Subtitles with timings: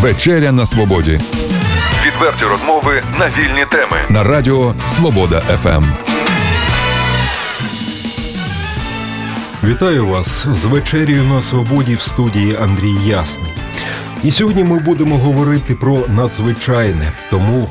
[0.00, 1.20] Вечеря на свободі
[2.06, 3.96] Відверті розмови на вільні теми.
[4.08, 5.40] на радіо Свобода.
[5.40, 5.84] ФМ.
[9.64, 13.52] Вітаю вас з вечерею на свободі в студії Андрій Ясний.
[14.24, 17.12] І сьогодні ми будемо говорити про надзвичайне.
[17.30, 17.68] Тому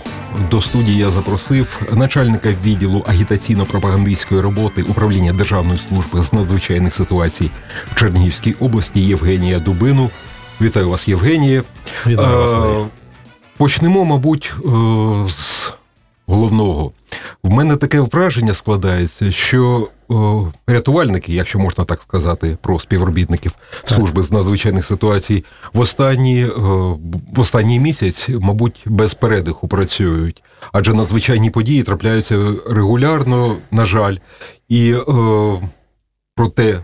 [0.52, 7.52] до студії я запросив начальника відділу агітаційно-пропагандистської роботи управління Державної служби з надзвичайних ситуацій
[7.91, 10.09] в Чернігівській області Євгенія Дубину.
[10.62, 11.64] Вітаю вас, Євгенія.
[12.08, 12.86] Вітаю вас, Е, Андрій.
[13.58, 14.70] Почнемо, мабуть, е,
[15.30, 15.73] з
[16.27, 16.91] головного.
[17.44, 20.14] В мене таке враження складається, що е,
[20.67, 23.52] рятувальники, якщо можна так сказати, про співробітників
[23.86, 30.44] служби з надзвичайних ситуацій, в останні, в останній місяць, мабуть, без передиху працюють.
[30.72, 34.16] Адже надзвичайні події трапляються регулярно, на жаль,
[34.70, 34.95] і
[36.36, 36.80] про те,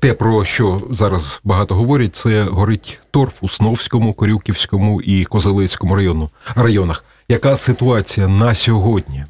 [0.00, 6.30] Те, про що зараз багато говорять, це горить торф у Сновському, Корюківському і Козелецькому району,
[6.54, 7.04] районах.
[7.28, 9.24] Яка ситуація на сьогодні?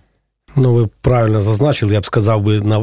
[0.57, 2.79] Ну, ви правильно зазначили, я б сказав би, на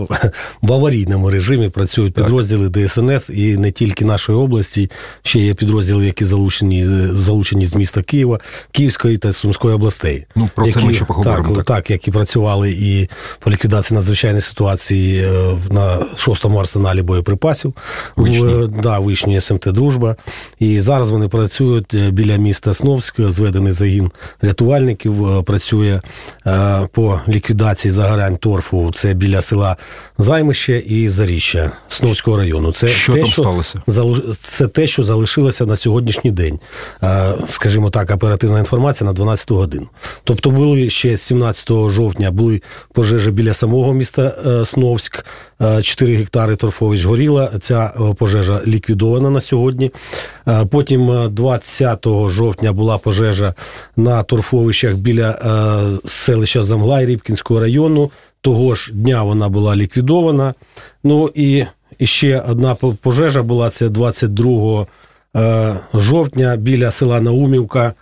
[0.62, 2.24] в аварійному режимі працюють Так.
[2.26, 4.92] підрозділи ДСНС і не тільки нашої області,
[5.24, 8.40] ще є підрозділи, які залучені, залучені з міста Києва,
[8.72, 10.26] Київської та Сумської областей.
[10.36, 11.66] Ну, про це ми ще поговоримо, Так, так.
[11.66, 11.92] так.
[11.92, 15.30] які працювали і по ліквідації надзвичайної ситуації е,
[15.72, 17.74] на 6-му арсеналі боєприпасів
[18.16, 18.40] Вишні.
[18.42, 20.16] в да, Вишні СМТ Дружба.
[20.60, 26.02] І зараз вони працюють е, біля міста Сновськ, зведений загін рятувальників, е, працює
[26.48, 28.92] е, по ліквідації загорянь торфу.
[28.96, 29.78] Це біля села
[30.18, 32.72] Займище і Заріща Сновського району.
[32.72, 33.82] Це Що те, там що сталося?
[34.44, 36.60] Це те, що залишилося на сьогоднішній день.
[37.04, 39.88] Е, Скажімо так, оперативна інформація на 12 годину.
[40.24, 42.62] Тобто були ще 17 жовтня були
[42.94, 45.26] пожежі біля самого міста е, Сновськ.
[45.62, 47.52] Е, 4 гектари торфовищ горіла.
[47.62, 49.92] Ця е, пожежа ліквідована на сьогодні.
[50.48, 53.54] Е, Потім е, 20 жовтня була пожежа
[53.96, 58.12] на торфовищах біля е, селища Замглай Рібкінського району.
[58.42, 60.54] Того ж дня вона була ліквідована.
[61.04, 61.66] Ну і
[62.02, 64.86] ще одна пожежа була це 22
[65.36, 67.94] е, жовтня біля села Наумівка.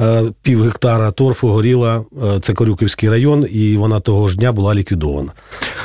[0.00, 4.74] Е, Пів гектара торфу горіла, е, це Корюківський район, і вона того ж дня була
[4.74, 5.32] ліквідована.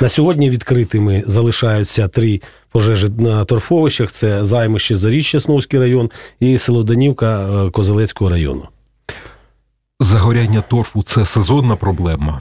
[0.00, 2.40] На сьогодні відкритими залишаються три
[2.72, 8.62] пожежі на торфовищах: це Займище, Заріччя, Сновський район і село Данівка Козелецького району.
[10.00, 12.40] Загоряння торфу це сезонна проблема.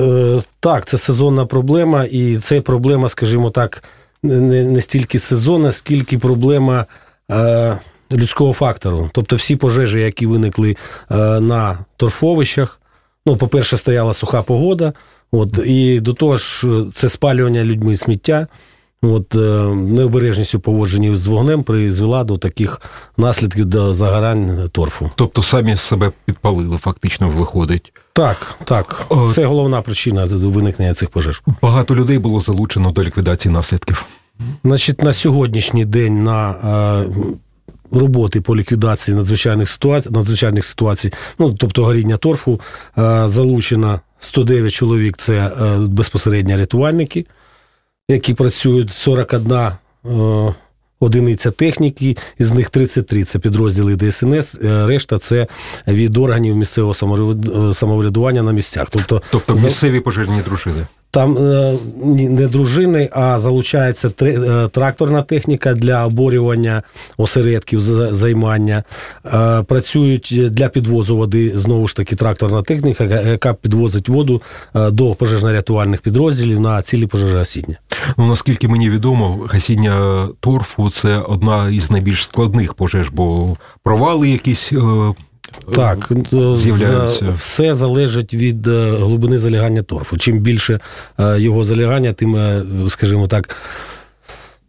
[0.00, 3.84] Е, Так, це сезонна проблема, і це проблема, скажімо так,
[4.22, 6.86] не, не стільки сезонна, скільки проблема
[7.30, 7.78] е,
[8.12, 9.10] людського фактору.
[9.12, 10.76] Тобто всі пожежі, які виникли
[11.10, 12.80] е, на торфовищах,
[13.26, 14.92] ну, по-перше, стояла суха погода,
[15.32, 18.46] от, і до того ж, е, це спалювання людьми сміття.
[19.06, 19.38] От, е,
[19.74, 22.80] необережність у поводженні з вогнем призвела до таких
[23.16, 25.10] наслідків до загорань торфу.
[25.16, 27.92] Тобто самі себе підпалили, фактично виходить.
[28.12, 29.06] Так, так.
[29.32, 31.42] Це головна причина виникнення цих пожеж.
[31.62, 34.06] Багато людей було залучено до ліквідації наслідків.
[34.64, 37.06] Значить, на сьогоднішній день на е,
[37.90, 42.60] роботи по ліквідації надзвичайних ситуацій, надзвичайних ситуацій, ну тобто горіння торфу,
[42.98, 45.16] е, залучено 109 чоловік.
[45.16, 47.26] Це е, безпосередньо рятувальники,
[48.08, 50.54] які працюють 41 е,
[51.00, 55.46] одиниця техніки, із них 33– це підрозділи ДСНС, е, решта це
[55.88, 58.88] від органів місцевого самовряд- самоврядування на місцях.
[58.90, 60.86] Тобто, Тобто місцеві пожежні дружини.
[61.16, 61.74] Там е,
[62.14, 66.82] не дружини, а залучається е, тракторна техніка для оборювання
[67.16, 68.82] осередків за- займання.
[69.34, 74.42] Е, Працюють для підвозу води знову ж таки тракторна техніка, яка- підвозить воду
[74.74, 77.76] до пожежно-рятувальних підрозділів на цілі пожежогасіння.
[78.18, 84.72] Ну, наскільки мені відомо, гасіння торфу це одна із найбільш складних пожеж, бо провали якісь.
[85.74, 87.28] Так, е, з'являються.
[87.28, 90.18] все залежить від е, глибини залягання торфу.
[90.18, 90.80] Чим більше
[91.20, 92.38] е, його залягання, тим,
[92.88, 93.56] скажімо так,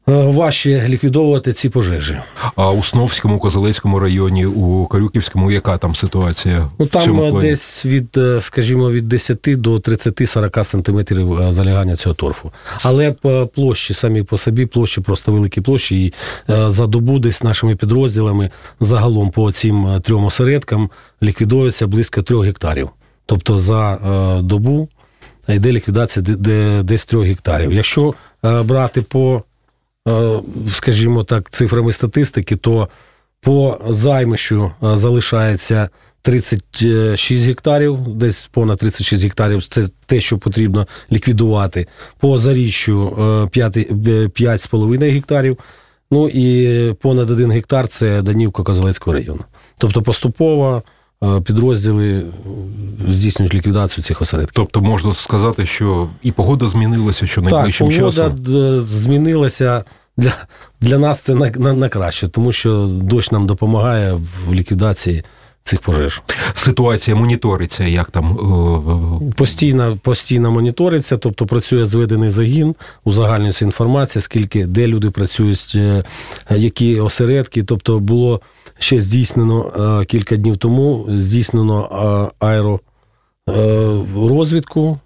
[0.08, 2.18] важче ліквідовувати ці пожежі.
[2.56, 6.70] А у Сновському, Козелецькому районі, у Карюківському, яка там ситуація?
[6.80, 7.50] Ну в там цьому е, плані?
[7.50, 12.52] десь від, е, скажімо, від 10 до 30-40 сантиметрів е, залягання цього торфу.
[12.86, 13.12] Але
[13.56, 16.06] площі самі по собі, площі просто великі площі.
[16.06, 16.14] І
[16.50, 18.50] е, за добу десь нашими підрозділами
[18.80, 20.90] загалом по цим е, трьом осередкам
[21.24, 22.90] ліквідується близько 3 гектарів.
[23.26, 24.90] Тобто за е, добу
[25.50, 27.74] йде ліквідація де- де- десь 3 гектарів.
[27.74, 28.14] Якщо
[28.46, 29.42] е, брати по, е,
[30.74, 32.90] скажімо так, цифрами статистики, то
[33.42, 35.90] по займищу е, залишається
[36.22, 41.88] 36 гектарів, десь понад 36 гектарів це те, що потрібно ліквідувати.
[42.20, 43.08] По заріччю
[43.46, 45.58] е, 5, 5,5 гектарів
[46.12, 49.40] Ну і понад один гектар це Данівка Козелецького району.
[49.78, 50.92] Тобто поступово е,
[51.44, 52.24] підрозділи е,
[53.12, 54.54] здійснюють ліквідацію цих осередків.
[54.56, 58.36] Тобто можна сказати, що і погода змінилася, що Так, найближчим погода часом.
[58.36, 59.84] д- змінилася.
[60.20, 60.34] Для,
[60.82, 64.14] для нас це на, на, на краще, тому що дощ нам допомагає
[64.48, 65.24] в ліквідації
[65.64, 66.22] цих пожеж.
[66.54, 68.26] Ситуація моніториться, як там
[69.30, 76.04] е, Постійно, постійно моніториться, тобто працює зведений загін, узагальнюється інформація, скільки, де люди працюють, е,
[76.56, 77.64] які осередки.
[77.64, 78.42] Тобто було
[78.80, 79.66] ще здійснено
[80.02, 82.46] е, кілька днів тому, здійснено е,
[83.48, 85.00] аеророзвідку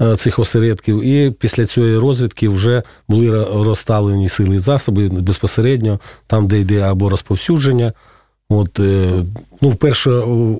[0.00, 6.46] е, цих осередків, і після цієї розвідки вже були розставлені сили і засоби безпосередньо, там,
[6.46, 7.92] де йде або розповсюдження.
[8.50, 8.80] От,
[9.60, 10.10] ну, перша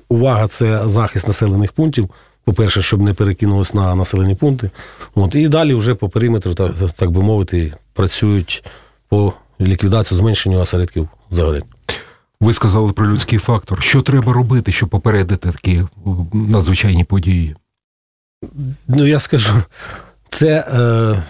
[0.09, 2.09] увага це захист населених пунктів.
[2.43, 4.69] По-перше, щоб не перекинулось на населені пункти.
[5.15, 8.63] От, і далі вже по периметру, так, так би мовити, працюють
[9.09, 11.63] по ліквідації, зменшенню осередків загорянь.
[12.41, 13.83] Ви сказали про людський фактор.
[13.83, 15.87] Що треба робити, щоб попередити такі е,
[16.33, 17.55] надзвичайні події?
[18.87, 19.53] Ну, я скажу,
[20.29, 21.23] це е,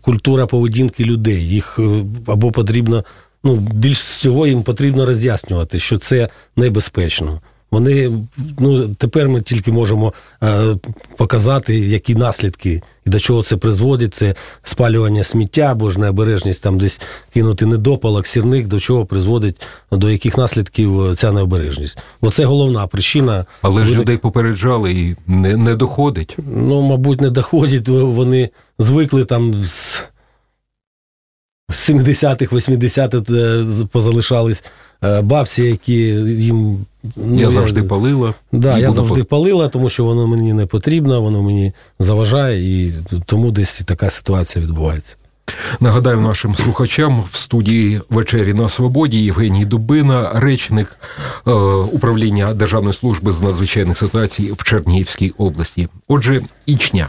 [0.00, 1.48] культура поведінки людей.
[1.48, 3.04] Їх е, або потрібно,
[3.44, 7.40] ну, більш всього їм потрібно роз'яснювати, що це небезпечно.
[7.74, 8.10] Вони,
[8.58, 10.12] ну, тепер ми тільки можемо
[10.42, 10.76] е,
[11.16, 14.14] показати, які наслідки і до чого це призводить.
[14.14, 17.00] Це спалювання сміття або ж необережність там десь
[17.32, 19.60] кинути недопалок, сірник, до чого призводить,
[19.92, 21.98] до яких наслідків е, ця необережність.
[22.20, 23.44] Оце головна причина.
[23.62, 26.36] Але ж людей попереджали і не, не доходить.
[26.56, 27.88] Ну, мабуть, не доходять.
[27.88, 30.04] Вони звикли там з
[31.68, 34.64] з 70-х, 80-х е, позалишались
[35.22, 36.86] бабці, які їм.
[37.16, 38.34] ну, я завжди палила.
[38.52, 42.92] Да, я завжди пал- палила, тому що воно мені не потрібно, воно мені заважає, і
[43.26, 45.16] тому десь така ситуація відбувається.
[45.80, 50.96] Нагадаю нашим слухачам в студії вечері на свободі Євгеній Дубина, речник
[51.46, 51.52] е,
[51.92, 55.88] управління Державної служби з надзвичайних ситуацій в Чернігівській області.
[56.08, 57.08] Отже, ічня.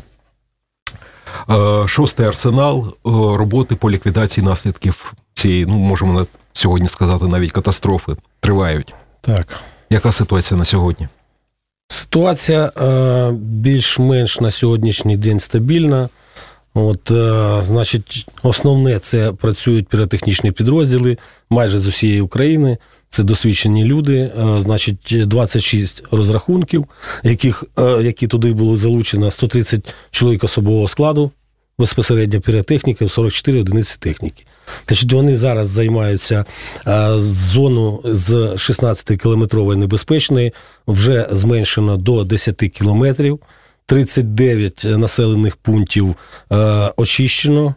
[1.49, 2.93] Е, шостий арсенал е,
[3.37, 8.93] роботи по ліквідації наслідків цієї, ну можемо на сьогодні сказати, навіть катастрофи тривають.
[9.21, 9.47] Так.
[9.89, 11.07] Яка ситуація на сьогодні?
[11.87, 16.09] Ситуація е, більш-менш на сьогоднішній день стабільна.
[16.73, 21.17] От, е, значить, основне це працюють піротехнічні підрозділи
[21.49, 22.77] майже з усієї України.
[23.09, 24.17] Це досвідчені люди.
[24.17, 26.85] Е, значить, 26 розрахунків,
[27.23, 31.31] яких, е, які туди було залучено 130 чоловік особового складу,
[31.79, 34.45] безпосередньо піротехніки, 44 одиниці техніки.
[34.87, 36.45] Значить, вони зараз займаються
[37.17, 40.53] зону з 16-кілометрової небезпечної,
[40.87, 43.39] вже зменшено до 10 кілометрів.
[43.85, 46.15] 39 населених пунктів
[46.51, 46.55] е,
[46.95, 47.75] очищено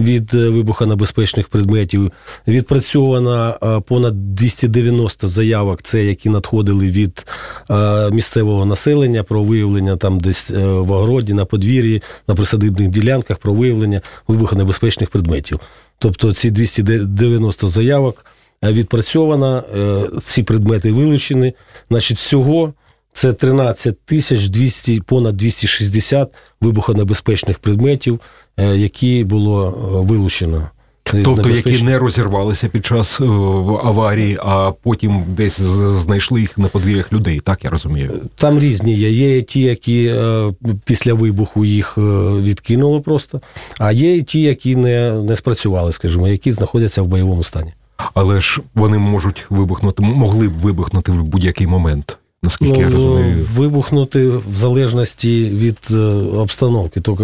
[0.00, 2.12] від е, вибухонебезпечних предметів.
[2.48, 7.26] Відпрацьовано е, понад 290 заявок, це які надходили від
[7.70, 13.52] е, місцевого населення про виявлення там десь в огороді, на подвір'ї, на присадибних ділянках про
[13.52, 15.60] виявлення вибухонебезпечних предметів.
[15.98, 18.24] Тобто ці 290 заявок
[18.62, 19.64] відпрацьовано,
[20.24, 21.54] ці предмети вилучені.
[21.90, 22.74] Значить, всього
[23.16, 28.20] це 13 тисяч 200, понад 260 вибухонебезпечних предметів,
[28.56, 30.68] е, які було е, вилучено.
[31.24, 33.24] Тобто, які не розірвалися під час е,
[33.84, 38.20] аварії, а потім десь знайшли їх на подвір'ях людей, так я розумію.
[38.34, 39.10] Там різні є.
[39.10, 40.14] Є ті, які
[40.84, 41.98] після вибуху їх
[42.38, 43.40] відкинуло просто,
[43.78, 47.72] а є ті, які не, не спрацювали, скажімо, які знаходяться в бойовому стані.
[48.14, 53.36] Але ж вони можуть вибухнути, могли б вибухнути в будь-який момент, наскільки я розумію.
[53.38, 55.96] Ну, вибухнути в залежності від е,
[56.36, 57.00] обстановки.
[57.08, 57.22] Е,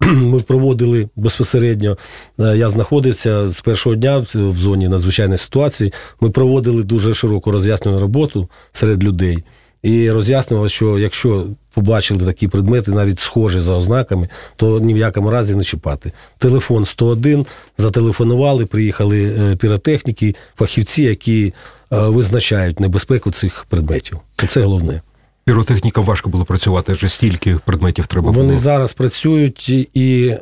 [0.10, 1.96] ми проводили безпосередньо.
[2.40, 5.92] е, Я знаходився з першого дня в- в зоні надзвичайної ситуації.
[6.20, 9.44] Ми проводили дуже широку роз'яснювальну роботу серед людей.
[9.82, 11.46] І роз'яснювали, що якщо
[11.76, 16.12] побачили такі предмети, навіть схожі за ознаками, то ні в якому разі не чіпати.
[16.38, 17.46] Телефон 101,
[17.78, 21.52] зателефонували, приїхали е, піротехніки, фахівці, які е,
[21.90, 24.18] визначають небезпеку цих предметів.
[24.48, 25.00] Це головне.
[25.44, 30.36] Піротехнікам важко було працювати, адже стільки предметів треба Вони зараз працюють і,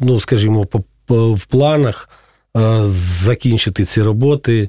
[0.00, 0.66] ну скажімо,
[1.08, 2.08] в планах
[2.56, 2.80] е,
[3.24, 4.68] закінчити ці роботи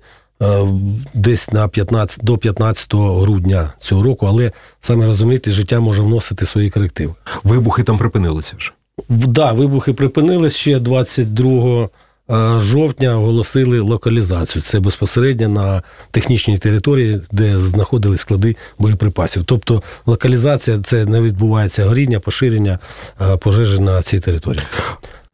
[1.14, 6.70] десь на 15, до 15 грудня цього року, але саме розумієте, життя може вносити свої
[6.70, 7.14] корективи.
[7.44, 8.74] Вибухи там припинилися ж.
[9.10, 11.90] В- Да, вибухи припинились ще 22
[12.32, 14.62] е, жовтня оголосили локалізацію.
[14.62, 19.44] Це безпосередньо на технічній території, де знаходились склади боєприпасів.
[19.46, 22.80] Тобто локалізація це не відбувається горіння, поширення
[23.22, 24.64] е, пожежі на цій території.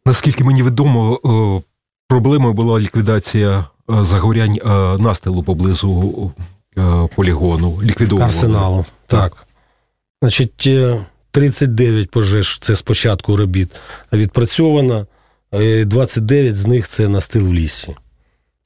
[0.06, 1.62] Наскільки мені відомо, е,
[2.10, 6.32] проблемою була ліквідація е, загорянь е, настилу поблизу
[6.78, 7.80] е, полігону.
[7.84, 8.30] Ліквідовували.
[8.30, 8.86] Арсеналу.
[9.08, 9.46] Так.
[10.22, 13.70] Значить, е, 39 пожеж це з початку робіт
[14.14, 15.08] відпрацьовано,
[15.54, 17.96] е, 29 з них це настил в лісі.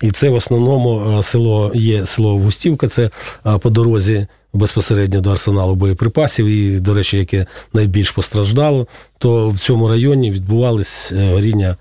[0.02, 3.10] І це в основному е, село є село Густівка, це
[3.46, 9.60] е, по дорозі безпосередньо до арсеналу боєприпасів, і, до речі, яке найбільш постраждало, то в
[9.60, 11.76] цьому районі відбувались е, горіння,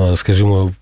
[0.00, 0.72] е, скажімо,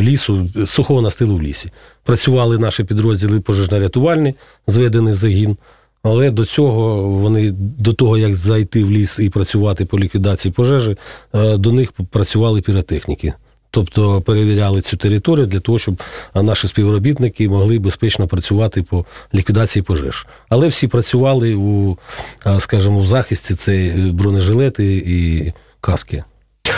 [0.00, 1.70] лісу, сухого настилу в лісі.
[2.04, 4.34] Працювали наші підрозділи пожежно-рятувальні,
[4.66, 5.56] зведений загін.
[6.02, 10.96] Але до цього вони до того, як зайти в ліс і працювати по ліквідації пожежі,
[11.34, 13.32] е, до них працювали піротехніки.
[13.70, 16.02] Тобто перевіряли цю територію для того, щоб
[16.34, 20.26] наші співробітники могли безпечно працювати по ліквідації пожеж.
[20.48, 21.98] Але всі працювали у,
[22.44, 26.24] а, скажімо, у захисті це бронежилети і каски.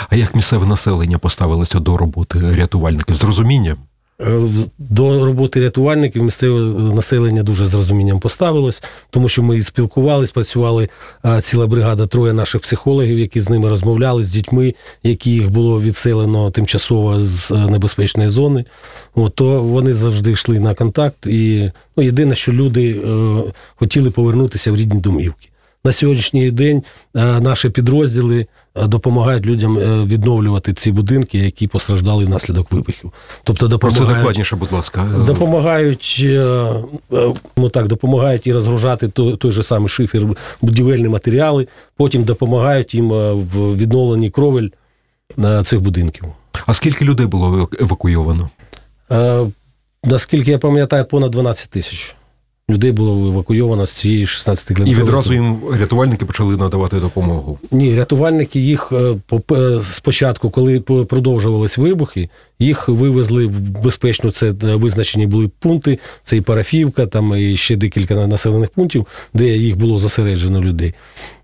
[0.09, 3.15] А як місцеве населення поставилося до роботи рятувальників?
[3.15, 3.77] З розумінням?
[4.21, 4.39] Е,
[4.77, 6.59] До роботи рятувальників місцеве
[6.93, 10.89] населення дуже з розумінням поставилось, тому що ми і спілкувались, працювали
[11.41, 14.73] ціла бригада, троє наших психологів, які з ними розмовляли з дітьми,
[15.03, 18.65] які їх було відселено тимчасово з е, небезпечної зони.
[19.15, 21.27] От, то вони завжди йшли на контакт.
[21.27, 25.49] І ну, єдине, що люди е, хотіли повернутися в рідні домівки.
[25.85, 26.83] На сьогоднішній день
[27.15, 33.13] е, наші підрозділи е, допомагають людям е, відновлювати ці будинки, які постраждали внаслідок вибухів.
[33.43, 35.05] Тобто Про це докладніше, будь ласка.
[35.25, 36.25] допомагають,
[37.57, 40.23] ну так, допомагають і розгружати той, той же самий шифер,
[40.61, 44.69] будівельні матеріали, потім допомагають їм в відновленні кровель
[45.63, 46.25] цих будинків.
[46.65, 48.49] А скільки людей було евакуйовано?
[50.03, 52.15] Наскільки я пам'ятаю, понад 12 тисяч
[52.69, 57.59] людей було евакуйовано з цієї 16 І відразу їм рятувальники почали надавати допомогу.
[57.71, 59.15] Ні, рятувальники їх е,
[59.51, 62.29] е, спочатку, коли п- продовжувались вибухи,
[62.59, 64.31] їх вивезли в безпечну.
[64.31, 65.99] Це е, визначені були пункти.
[66.23, 70.93] Це і Парафівка, там і ще декілька населених пунктів, де їх було зосереджено людей.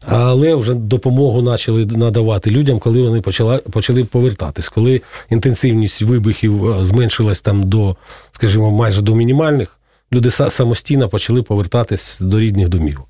[0.07, 4.69] Але вже допомогу почали надавати людям, коли вони почала, почали повертатись.
[4.69, 7.95] Коли інтенсивність вибухів зменшилась там до,
[8.31, 9.78] скажімо, майже до мінімальних,
[10.13, 13.07] люди самостійно почали повертатись до рідних домівок.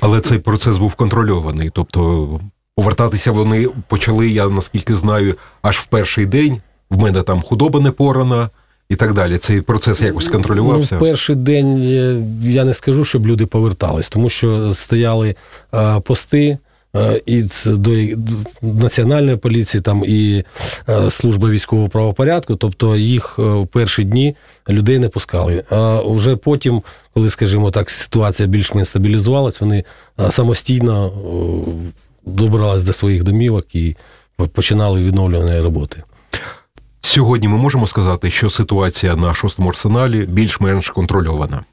[0.00, 1.70] Але цей процес був контрольований.
[1.74, 2.40] Тобто
[2.74, 6.60] повертатися вони почали, я наскільки знаю, аж в перший день.
[6.90, 8.50] В мене там худоба не порана
[8.88, 9.38] і так далі.
[9.38, 10.94] Цей процес якось контролювався.
[10.94, 15.34] Ну, в перший день е, я не скажу, щоб люди повертались, тому що стояли
[15.74, 16.58] е, пости.
[16.96, 17.90] Е, І до
[18.62, 20.44] національної поліції, там і
[20.88, 24.36] е, служба військового правопорядку, тобто їх е, в перші дні
[24.68, 25.64] людей не пускали.
[25.70, 26.82] А вже потім,
[27.14, 29.84] коли, скажімо так, ситуація більш-менш стабілізувалась, вони
[30.30, 31.12] самостійно
[32.26, 33.96] добрались до своїх домівок і
[34.52, 36.02] починали відновлювані роботи.
[37.00, 41.64] Сьогодні ми можемо сказати, що ситуація на шостому арсеналі більш-менш контрольована.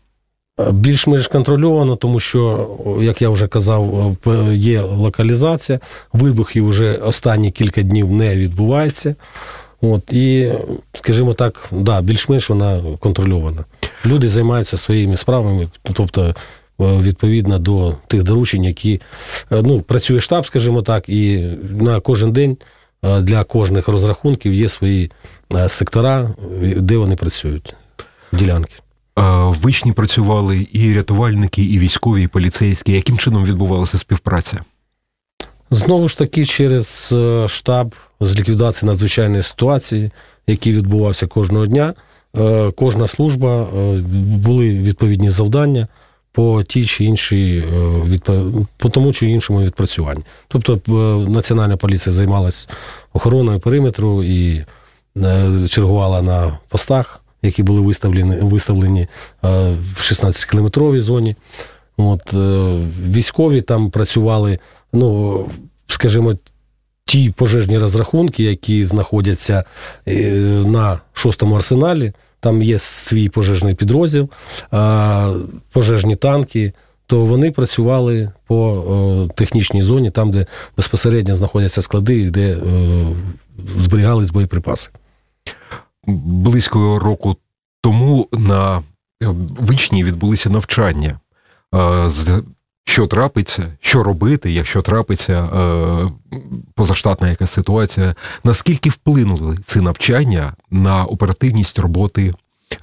[0.71, 2.67] Більш-менш контрольовано, тому що,
[3.01, 4.15] як я вже казав,
[4.53, 5.79] є локалізація,
[6.13, 9.15] вибухів вже останні кілька днів не відбувається.
[9.81, 10.53] От, і,
[10.93, 13.65] скажімо так, да, більш-менш вона контрольована.
[14.05, 16.33] Люди займаються своїми справами, тобто, е,
[16.79, 19.01] відповідно до тих доручень, які
[19.51, 22.57] е, ну, працює штаб, скажімо так, і на кожен день
[23.03, 25.11] е, для кожних розрахунків є свої
[25.55, 26.29] е, сектора,
[26.61, 27.75] де вони працюють,
[28.33, 28.73] ділянки.
[29.17, 29.21] Е,
[29.61, 32.91] Вичні працювали і рятувальники, і військові, і поліцейські.
[32.91, 34.61] Яким чином відбувалася співпраця?
[35.71, 40.11] Знову ж таки, через е, штаб з ліквідації надзвичайної ситуації,
[40.47, 41.93] який відбувався кожного дня,
[42.37, 43.67] е, кожна служба
[44.45, 45.87] були відповідні завдання
[46.31, 47.63] по тій чи іншій
[48.77, 50.23] по тому чи іншому відпрацюванню.
[50.47, 50.79] Тобто
[51.29, 52.69] Національна поліція займалась
[53.13, 54.65] охороною периметру і
[55.69, 59.07] чергувала на постах, які були виставлені, виставлені е,
[59.93, 61.35] в 16-кілометровій зоні.
[61.97, 62.77] От, е,
[63.09, 64.59] військові там працювали,
[64.93, 65.45] ну,
[65.87, 66.33] скажімо,
[67.05, 69.63] ті пожежні розрахунки, які знаходяться
[70.07, 70.31] е,
[70.65, 72.13] на шостому арсеналі.
[72.39, 74.29] Там є свій пожежний підрозділ,
[75.71, 76.73] пожежні танки.
[77.07, 80.45] То вони працювали по технічній зоні, там, де
[80.77, 82.57] безпосередньо знаходяться склади, де
[83.79, 84.89] зберігались боєприпаси.
[86.07, 87.37] Близько року
[87.81, 88.83] тому на е,
[89.59, 91.19] Вичні відбулися навчання.
[91.75, 92.09] Е,
[92.85, 96.11] Що трапиться, що робити, якщо трапиться е,
[96.75, 98.15] позаштатна якась ситуація.
[98.43, 102.33] Наскільки вплинули ці навчання на оперативність роботи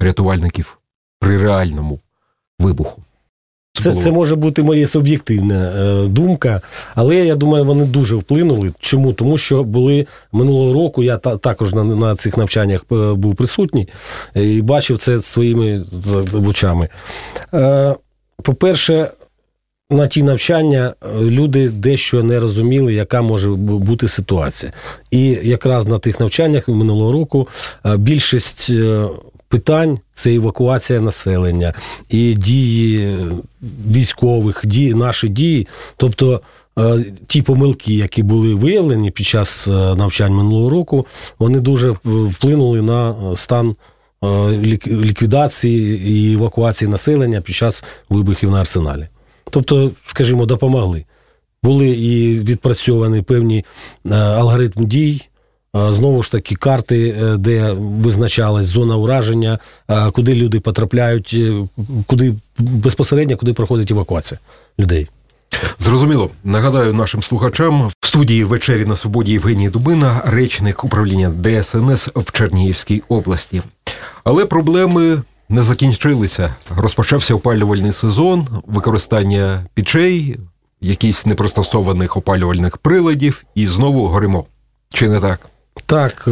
[0.01, 0.79] рятувальників
[1.21, 2.01] при реальному
[2.59, 3.03] вибуху?
[3.81, 4.03] Це, було?
[4.03, 6.61] це може бути моя суб'єктивна е, думка,
[6.95, 8.73] але я думаю, вони дуже вплинули.
[8.79, 9.13] Чому?
[9.13, 13.89] Тому що були минулого року, я та, також на, на цих навчаннях е, був присутній
[14.37, 15.83] е, і бачив це своїми
[16.47, 16.89] очами.
[17.55, 17.95] Е,
[18.43, 19.11] по-перше,
[19.91, 24.73] на ті навчання е, люди дещо не розуміли, яка може бути ситуація.
[25.11, 27.49] І якраз на тих навчаннях минулого року
[27.97, 28.71] більшість
[29.55, 31.73] питань це евакуація населення
[32.09, 33.19] і дії
[33.91, 35.67] військових, дії, наші дії.
[35.97, 36.41] Тобто
[36.79, 41.07] е, ті помилки, які були виявлені під час е, навчань минулого року,
[41.39, 43.77] вони дуже е, вплинули на стан
[44.87, 49.09] ліквідації і евакуації населення під час вибухів на арсеналі.
[49.51, 51.05] Тобто, скажімо, допомогли.
[51.63, 53.65] Були і відпрацьовані певні
[54.11, 55.29] алгоритм дій.
[55.75, 59.59] Знову ж таки, карти, е, де визначалась зона ураження,
[60.13, 61.69] куди люди потрапляють, е,
[62.07, 64.41] куди безпосередньо куди проходить евакуація
[64.79, 65.09] людей.
[65.79, 66.31] Зрозуміло.
[66.45, 73.03] Нагадаю нашим слухачам в студії вечері на свободі Євгенії Дубина, речник управління ДСНС в Чернігівській
[73.09, 73.63] області.
[74.25, 76.55] Але проблеми не закінчилися.
[76.77, 80.37] Розпочався опалювальний сезон, використання пічей,
[80.81, 84.45] якісь непристосованих опалювальних приладів, і знову горимо.
[84.93, 85.51] Чи не так?
[85.87, 86.31] Так, е,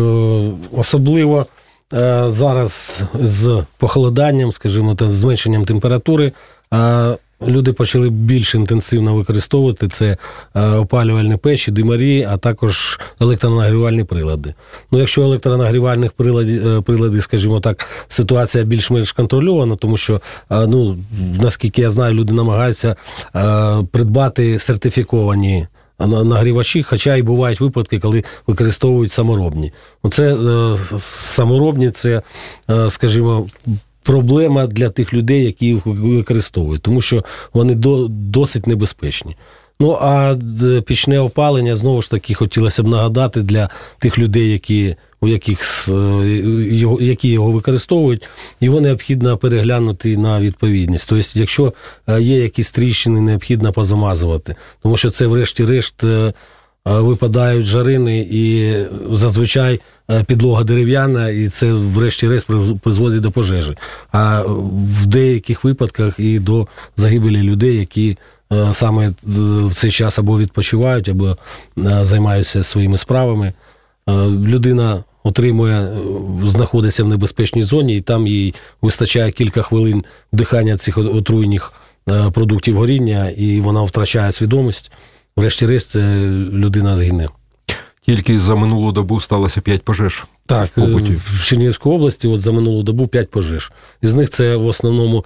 [0.77, 1.47] особливо
[1.95, 6.33] е, зараз з похолоданням, скажімо, та зменшенням температури,
[6.75, 10.17] е, люди почали більш інтенсивно використовувати це
[10.55, 14.55] опалювальні печі, димарі, а також електронагрівальні прилади.
[14.91, 20.21] Ну, якщо електронагрівальних приладів, скажімо так, ситуація більш-менш контрольована, тому що,
[20.51, 20.99] ну,
[21.41, 22.97] наскільки я знаю, люди намагаються
[23.91, 25.67] придбати сертифіковані
[25.99, 29.73] нагрівачі, хоча і бувають випадки, коли використовують саморобні.
[30.03, 32.23] Оце е, саморобні, це,
[32.71, 33.47] е, скажімо,
[34.03, 39.37] проблема для тих людей, які їх використовують, тому що вони до, досить небезпечні.
[39.83, 40.37] Ну а
[40.87, 46.97] пічне опалення знову ж таки хотілося б нагадати для тих людей, які у яких е,
[47.01, 48.23] які його використовують,
[48.61, 51.09] його необхідно переглянути на відповідність.
[51.09, 51.73] Тобто, якщо
[52.07, 56.33] е, є якісь тріщини, необхідно позамазувати, тому що це, врешті-решт, е,
[56.85, 58.75] випадають жарини, і
[59.11, 59.81] зазвичай
[60.27, 62.47] підлога дерев'яна, і це, врешті-решт,
[62.83, 63.77] призводить до пожежі.
[64.13, 64.43] А
[65.03, 68.17] в деяких випадках і до загибелі людей, які
[68.73, 69.13] саме е,
[69.67, 71.37] в цей час або відпочивають, або
[71.79, 73.53] е, займаються своїми справами.
[74.09, 75.89] Е, Людина отримує, е,
[76.49, 81.73] знаходиться в небезпечній зоні, і там їй вистачає кілька хвилин вдихання цих от- отруйних
[82.11, 84.93] е, продуктів горіння, і вона втрачає свідомість.
[85.37, 86.21] Врешті-решт е,
[86.53, 87.29] людина гине.
[88.07, 92.83] Тільки за минулу добу сталося 5 пожеж Так, в е, Чернігівській області от за минулу
[92.83, 93.73] добу 5 пожеж.
[94.03, 95.23] Із них це в основному е,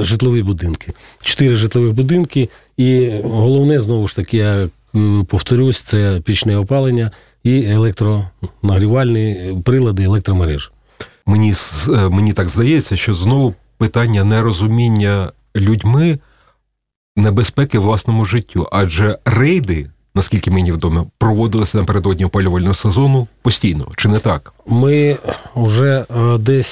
[0.00, 0.92] житлові будинки.
[1.22, 4.68] Чотири житлових будинки, і головне, знову ж таки, я е,
[5.28, 7.10] повторюсь, це пічне опалення
[7.42, 10.72] і електронагрівальні прилади електромереж.
[11.26, 11.54] Мені,
[11.88, 16.18] е, мені так здається, що знову питання нерозуміння людьми
[17.16, 18.68] небезпеки власному життю.
[18.72, 24.52] Адже рейди, наскільки мені відомо, проводилися напередодні опалювального сезону постійно, чи не так?
[24.66, 25.16] Ми
[25.56, 26.66] вже е, десь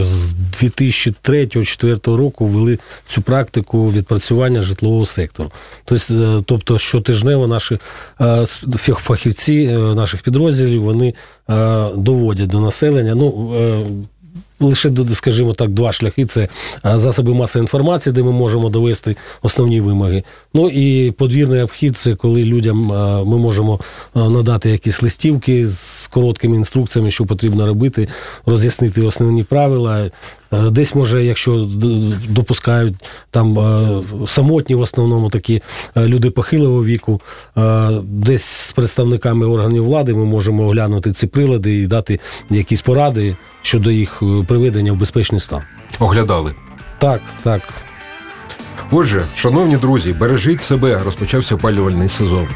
[0.00, 5.50] з 2003-2004 року ввели цю практику відпрацювання житлового сектору.
[5.84, 7.78] Тобто, е, тобто щотижнево наші
[8.20, 8.46] е,
[8.78, 11.14] фахівці наших підрозділів вони
[11.94, 13.14] доводять до населення.
[13.14, 13.50] Ну,
[14.60, 16.48] Лише, скажімо так, два шляхи: це
[16.84, 20.24] засоби масової інформації, де ми можемо довести основні вимоги.
[20.54, 22.76] Ну і подвірний обхід це коли людям
[23.26, 23.80] ми можемо
[24.14, 28.08] надати якісь листівки з короткими інструкціями, що потрібно робити,
[28.46, 30.10] роз'яснити основні правила.
[30.52, 31.68] Е, Десь може, якщо
[32.28, 32.94] допускають
[33.30, 33.88] там е,
[34.26, 35.62] самотні, в основному такі
[35.96, 37.20] е, люди похилого віку,
[38.02, 43.90] десь з представниками органів влади ми можемо оглянути ці прилади і дати якісь поради щодо
[43.90, 45.62] їх приведення в безпечний стан.
[45.98, 46.54] Оглядали.
[46.98, 47.62] Так, так.
[48.90, 52.48] Отже, шановні друзі, бережіть себе, розпочався опалювальний сезон.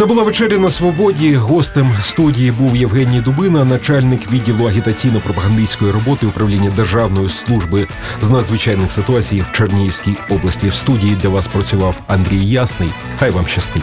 [0.00, 1.34] Це була вечеря на свободі.
[1.34, 7.86] Гостем студії був Євгеній Дубина, начальник відділу агітаційно-пропагандистської роботи управління Державної служби
[8.22, 10.68] з надзвичайних ситуацій в Чернігівській області.
[10.68, 12.88] В студії для вас працював Андрій Ясний.
[13.18, 13.82] Хай вам щастить.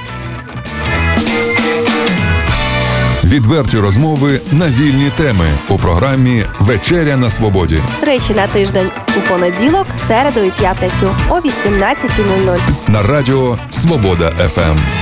[3.23, 7.82] Відверті розмови на вільні теми у програмі Вечеря на свободі.
[7.99, 12.60] Тричі на тиждень у понеділок, середу і п'ятницю о 18.00.
[12.88, 14.96] на радіо Свобода ФМ.